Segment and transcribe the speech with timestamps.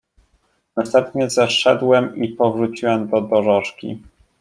[0.75, 3.99] "Następnie zeszedłem i powróciłem do dorożki."